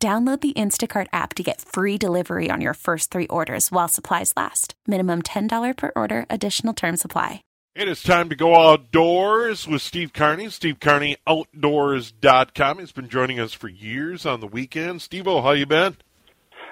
[0.00, 4.32] Download the Instacart app to get free delivery on your first three orders while supplies
[4.36, 4.74] last.
[4.86, 7.42] Minimum $10 per order, additional term supply.
[7.74, 12.78] It is time to go outdoors with Steve Carney, Steve Carney Outdoors.com.
[12.78, 15.02] He's been joining us for years on the weekend.
[15.02, 15.96] Steve O, how you been?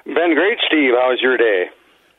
[0.04, 0.92] Been great, Steve.
[0.94, 1.64] How was your day?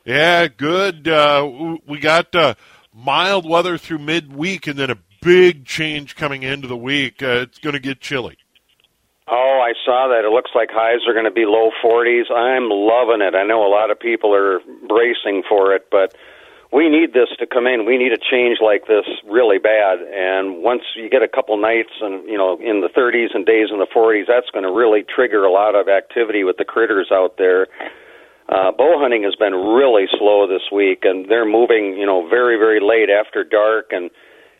[0.04, 1.08] Yeah, good.
[1.08, 2.55] Uh, we got uh,
[2.94, 7.24] mild weather through midweek and then a big change coming into the week.
[7.24, 8.38] Uh, it's going to get chilly.
[9.27, 10.23] Oh, I saw that.
[10.23, 12.31] It looks like highs are going to be low 40s.
[12.31, 13.35] I'm loving it.
[13.35, 16.15] I know a lot of people are bracing for it, but
[16.71, 17.85] we need this to come in.
[17.85, 19.99] We need a change like this really bad.
[19.99, 23.68] And once you get a couple nights and, you know, in the 30s and days
[23.71, 27.12] in the 40s, that's going to really trigger a lot of activity with the critters
[27.12, 27.68] out there.
[28.48, 32.55] Uh, bow hunting has been really slow this week, and they're moving, you know, very,
[32.55, 34.09] very late after dark, and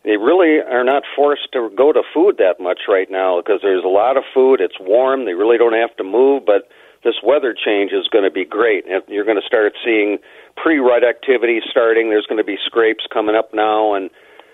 [0.08, 3.84] they really are not forced to go to food that much right now because there's
[3.84, 4.62] a lot of food.
[4.62, 5.26] It's warm.
[5.26, 6.72] They really don't have to move, but
[7.04, 8.86] this weather change is going to be great.
[9.08, 10.18] You're going to start seeing
[10.56, 12.10] pre-rut activity starting.
[12.10, 14.10] There's going to be scrapes coming up now, and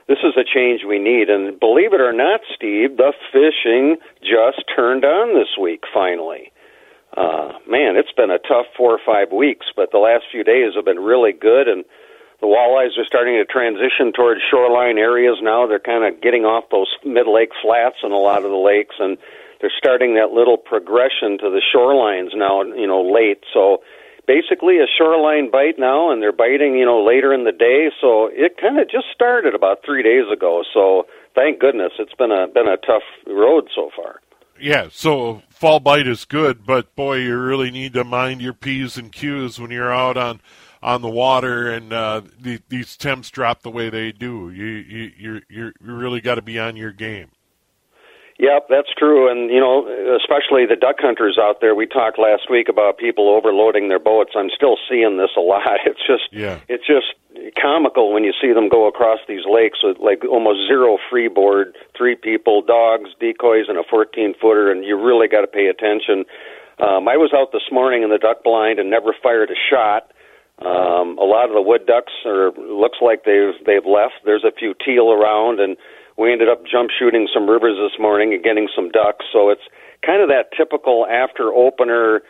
[0.07, 1.29] this is a change we need.
[1.29, 6.51] And believe it or not, Steve, the fishing just turned on this week finally.
[7.15, 10.73] Uh, man, it's been a tough four or five weeks, but the last few days
[10.75, 11.85] have been really good, and
[12.43, 15.65] the walleyes are starting to transition towards shoreline areas now.
[15.65, 18.99] They're kind of getting off those mid lake flats in a lot of the lakes,
[18.99, 19.17] and
[19.61, 23.47] they're starting that little progression to the shorelines now, you know, late.
[23.53, 23.79] So
[24.27, 27.87] basically a shoreline bite now, and they're biting, you know, later in the day.
[28.03, 30.67] So it kind of just started about three days ago.
[30.73, 34.19] So thank goodness it's been a been a tough road so far.
[34.59, 38.97] Yeah, so fall bite is good, but boy, you really need to mind your p's
[38.97, 40.41] and q's when you're out on
[40.83, 44.51] on the water and uh, the, these temps drop the way they do.
[44.51, 47.29] You you you you really got to be on your game.
[48.39, 49.85] Yep, that's true, and you know,
[50.17, 51.75] especially the duck hunters out there.
[51.75, 54.31] We talked last week about people overloading their boats.
[54.35, 55.63] I'm still seeing this a lot.
[55.85, 56.59] It's just, yeah.
[56.67, 57.13] it's just
[57.61, 62.15] comical when you see them go across these lakes with like almost zero freeboard, three
[62.15, 66.25] people, dogs, decoys, and a 14 footer, and you really got to pay attention.
[66.79, 70.11] Um, I was out this morning in the duck blind and never fired a shot
[70.59, 74.21] um, a lot of the wood ducks are looks like they've they've left.
[74.23, 75.77] There's a few teal around, and
[76.17, 79.25] we ended up jump shooting some rivers this morning and getting some ducks.
[79.33, 79.65] So it's
[80.05, 82.21] kind of that typical after opener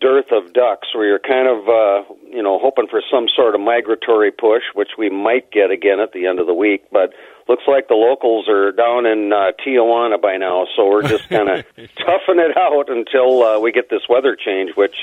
[0.00, 3.60] dearth of ducks where you're kind of uh, you know hoping for some sort of
[3.60, 6.84] migratory push, which we might get again at the end of the week.
[6.92, 7.12] But
[7.48, 11.48] looks like the locals are down in uh, Tijuana by now, so we're just kind
[11.48, 14.96] of toughing it out until uh, we get this weather change, which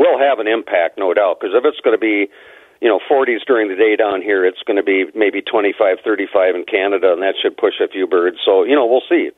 [0.00, 1.36] will have an impact, no doubt.
[1.38, 2.32] Because if it's going to be,
[2.80, 6.54] you know, 40s during the day down here, it's going to be maybe 25, 35
[6.56, 8.38] in Canada, and that should push a few birds.
[8.42, 9.30] So, you know, we'll see.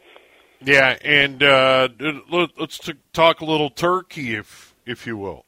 [0.64, 1.88] Yeah, and uh,
[2.30, 2.78] let's
[3.12, 5.44] talk a little turkey, if if you will.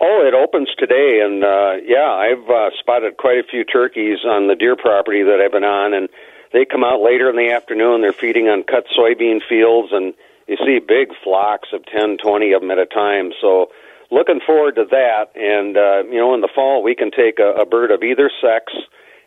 [0.00, 4.46] Oh, it opens today, and uh, yeah, I've uh, spotted quite a few turkeys on
[4.46, 6.08] the deer property that I've been on, and
[6.52, 8.02] they come out later in the afternoon.
[8.02, 10.12] They're feeding on cut soybean fields, and
[10.46, 13.32] you see big flocks of ten, twenty of them at a time.
[13.40, 13.70] So
[14.10, 15.30] looking forward to that.
[15.34, 18.30] And uh, you know, in the fall we can take a, a bird of either
[18.40, 18.72] sex,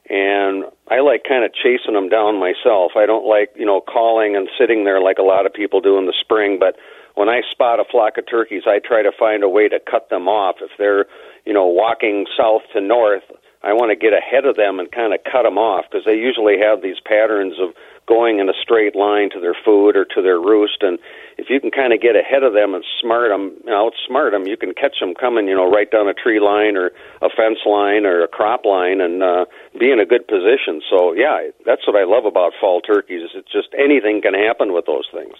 [0.10, 2.94] and I like kind of chasing them down myself.
[2.96, 5.98] I don't like you know calling and sitting there like a lot of people do
[5.98, 6.76] in the spring, but
[7.16, 10.10] when I spot a flock of turkeys, I try to find a way to cut
[10.10, 10.58] them off.
[10.62, 11.06] If they're,
[11.46, 13.24] you know, walking south to north,
[13.64, 16.18] I want to get ahead of them and kind of cut them off because they
[16.18, 17.76] usually have these patterns of
[18.08, 20.82] going in a straight line to their food or to their roost.
[20.82, 20.98] And
[21.38, 24.32] if you can kind of get ahead of them and smart them, you know, outsmart
[24.32, 26.90] them, you can catch them coming, you know, right down a tree line or
[27.22, 29.46] a fence line or a crop line and uh,
[29.80, 30.82] be in a good position.
[30.90, 33.30] So yeah, that's what I love about fall turkeys.
[33.36, 35.38] It's just anything can happen with those things.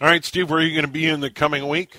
[0.00, 1.98] All right, Steve, where are you going to be in the coming week?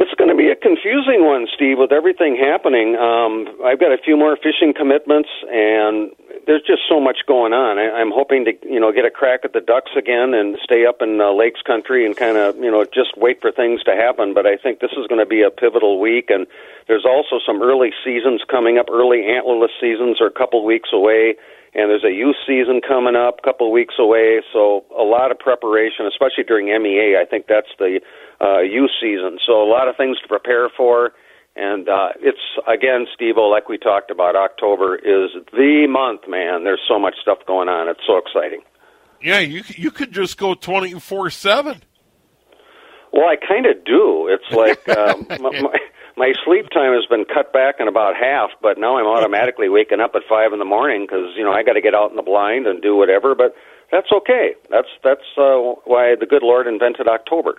[0.00, 2.96] It's going to be a confusing one, Steve, with everything happening.
[2.96, 6.08] Um, I've got a few more fishing commitments, and
[6.46, 7.76] there's just so much going on.
[7.76, 10.86] I, I'm hoping to, you know, get a crack at the ducks again and stay
[10.86, 13.92] up in uh, Lakes Country and kind of, you know, just wait for things to
[13.92, 14.32] happen.
[14.32, 16.46] But I think this is going to be a pivotal week, and
[16.88, 18.88] there's also some early seasons coming up.
[18.90, 21.36] Early antlerless seasons are a couple weeks away
[21.74, 25.38] and there's a youth season coming up a couple weeks away so a lot of
[25.38, 28.00] preparation especially during MEA I think that's the
[28.40, 29.38] uh, youth season.
[29.46, 31.12] So a lot of things to prepare for.
[31.56, 36.64] And uh, it's again, Steve, like we talked about, October is the month, man.
[36.64, 37.88] There's so much stuff going on.
[37.88, 38.62] It's so exciting.
[39.20, 41.82] Yeah, you you could just go twenty four seven.
[43.12, 44.30] Well, I kind of do.
[44.30, 45.78] It's like um, my,
[46.16, 50.00] my sleep time has been cut back in about half, but now I'm automatically waking
[50.00, 52.16] up at five in the morning because you know I got to get out in
[52.16, 53.34] the blind and do whatever.
[53.34, 53.54] But
[53.90, 54.54] that's okay.
[54.70, 57.58] That's that's uh, why the good Lord invented October.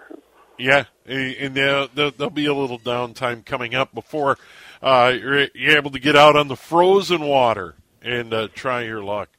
[0.62, 4.38] Yeah, and there'll, there'll be a little downtime coming up before
[4.82, 9.04] uh, you're, you're able to get out on the frozen water and uh, try your
[9.04, 9.30] luck.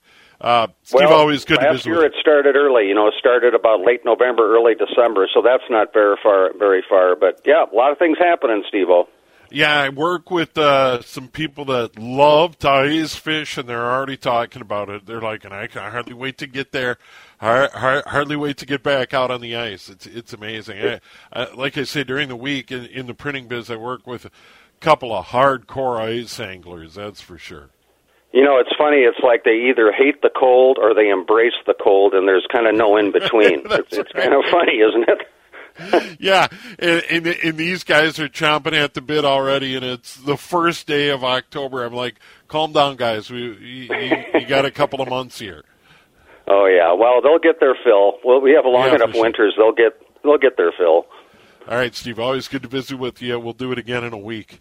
[0.41, 1.87] Uh, Steve, well, always good last to visit.
[1.87, 2.89] year it started early.
[2.89, 6.53] You know, it started about late November, early December, so that's not very far.
[6.59, 9.09] Very far, but yeah, a lot of things happening, Steve-O.
[9.55, 14.17] Yeah, I work with uh, some people that love to ice fish, and they're already
[14.17, 15.07] talking about it.
[15.07, 16.99] They're like, and I can hardly wait to get there.
[17.41, 19.89] I hardly wait to get back out on the ice.
[19.89, 20.79] It's it's amazing.
[20.81, 21.01] I,
[21.33, 24.25] I, like I said, during the week in, in the printing biz, I work with
[24.25, 24.31] a
[24.81, 26.95] couple of hardcore ice anglers.
[26.95, 27.71] That's for sure.
[28.33, 28.99] You know, it's funny.
[28.99, 32.67] It's like they either hate the cold or they embrace the cold, and there's kind
[32.67, 33.61] of no in between.
[33.71, 34.25] it's, it's right.
[34.25, 35.27] kind of funny, isn't it?
[36.19, 36.49] yeah,
[36.79, 40.87] and, and, and these guys are chomping at the bit already, and it's the first
[40.87, 41.85] day of October.
[41.85, 43.31] I'm like, calm down, guys.
[43.31, 45.65] We you, you, you got a couple of months here.
[46.49, 48.19] Oh yeah, well they'll get their fill.
[48.25, 49.23] Well, we have long Yeah, enough sure.
[49.23, 49.55] winters.
[49.57, 49.93] They'll get
[50.23, 51.07] they'll get their fill.
[51.69, 52.19] All right, Steve.
[52.19, 53.39] Always good to visit with you.
[53.39, 54.61] We'll do it again in a week.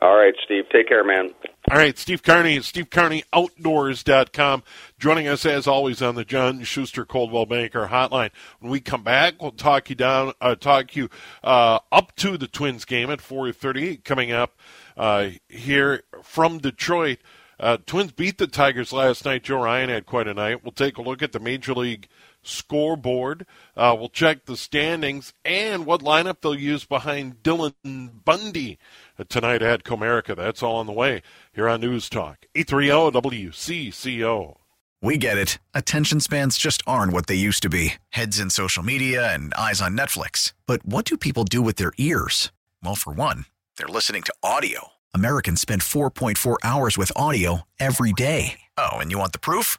[0.00, 0.64] All right, Steve.
[0.72, 1.34] Take care, man.
[1.70, 4.64] All right, Steve Carney, SteveCarneyOutdoors.com,
[4.98, 8.30] joining us as always on the John Schuster Coldwell Banker Hotline.
[8.58, 11.08] When we come back, we'll talk you down, uh, talk you
[11.44, 14.58] uh, up to the Twins game at 4:30 coming up
[14.96, 17.18] uh, here from Detroit.
[17.60, 19.44] Uh, Twins beat the Tigers last night.
[19.44, 20.64] Joe Ryan had quite a night.
[20.64, 22.08] We'll take a look at the Major League
[22.42, 23.46] scoreboard.
[23.76, 27.74] Uh, we'll check the standings and what lineup they'll use behind Dylan
[28.24, 28.78] Bundy
[29.28, 30.34] tonight at Comerica.
[30.36, 31.22] That's all on the way
[31.52, 32.38] here on News Talk.
[32.44, 34.56] oh, 830 WCCO.
[35.02, 35.58] We get it.
[35.74, 39.80] Attention spans just aren't what they used to be heads in social media and eyes
[39.80, 40.52] on Netflix.
[40.66, 42.52] But what do people do with their ears?
[42.82, 43.46] Well, for one,
[43.76, 44.88] they're listening to audio.
[45.14, 48.60] Americans spend 4.4 hours with audio every day.
[48.76, 49.78] Oh, and you want the proof?